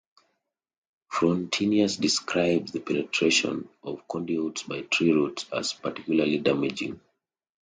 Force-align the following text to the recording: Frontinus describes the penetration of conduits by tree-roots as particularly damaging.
Frontinus 1.11 1.97
describes 1.99 2.71
the 2.71 2.79
penetration 2.79 3.69
of 3.83 4.07
conduits 4.07 4.63
by 4.63 4.81
tree-roots 4.81 5.45
as 5.53 5.73
particularly 5.73 6.39
damaging. 6.39 6.99